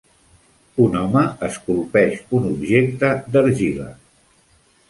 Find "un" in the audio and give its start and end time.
0.85-0.95, 2.39-2.49